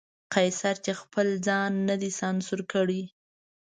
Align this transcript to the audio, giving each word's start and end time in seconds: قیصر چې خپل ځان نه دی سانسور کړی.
قیصر 0.33 0.75
چې 0.85 0.91
خپل 1.01 1.27
ځان 1.47 1.71
نه 1.87 1.95
دی 2.01 2.11
سانسور 2.19 2.61
کړی. 2.73 3.01